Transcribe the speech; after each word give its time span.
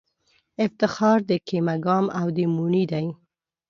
افتخار 0.65 1.19
د 1.29 1.31
کېمه 1.47 1.75
ګام 1.85 2.05
او 2.19 2.27
د 2.37 2.39
موڼی 2.53 2.83
دی 2.91 3.05